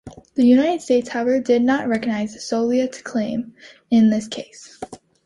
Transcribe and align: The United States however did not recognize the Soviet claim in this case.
The 0.33 0.43
United 0.43 0.81
States 0.81 1.09
however 1.09 1.39
did 1.39 1.61
not 1.61 1.87
recognize 1.87 2.33
the 2.33 2.39
Soviet 2.39 3.03
claim 3.03 3.53
in 3.91 4.09
this 4.09 4.27
case. 4.27 4.79